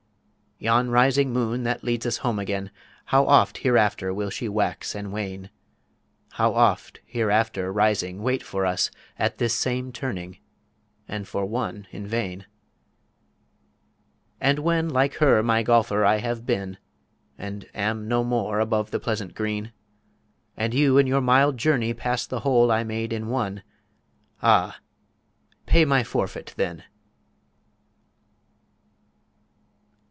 Yon 0.63 0.91
rising 0.91 1.33
Moon 1.33 1.63
that 1.63 1.83
leads 1.83 2.05
us 2.05 2.17
Home 2.17 2.37
again, 2.37 2.69
How 3.05 3.25
oft 3.25 3.57
hereafter 3.57 4.13
will 4.13 4.29
she 4.29 4.47
wax 4.47 4.93
and 4.93 5.11
wane; 5.11 5.49
How 6.33 6.53
oft 6.53 6.99
hereafter 7.03 7.73
rising 7.73 8.21
wait 8.21 8.43
for 8.43 8.63
us 8.63 8.91
At 9.17 9.39
this 9.39 9.55
same 9.55 9.91
Turning 9.91 10.37
and 11.07 11.27
for 11.27 11.47
One 11.47 11.87
in 11.89 12.05
vain. 12.05 12.45
And 14.39 14.59
when, 14.59 14.87
like 14.87 15.15
her, 15.15 15.41
my 15.41 15.63
Golfer, 15.63 16.05
I 16.05 16.17
have 16.17 16.45
been 16.45 16.77
And 17.39 17.67
am 17.73 18.07
no 18.07 18.23
more 18.23 18.59
above 18.59 18.91
the 18.91 18.99
pleasant 18.99 19.33
Green, 19.33 19.73
And 20.55 20.75
you 20.75 20.99
in 20.99 21.07
your 21.07 21.21
mild 21.21 21.57
Journey 21.57 21.95
pass 21.95 22.27
the 22.27 22.41
Hole 22.41 22.71
I 22.71 22.83
made 22.83 23.11
in 23.11 23.29
One 23.29 23.63
ah! 24.43 24.77
pay 25.65 25.85
my 25.85 26.03
Forfeit 26.03 26.53
then! 26.55 26.83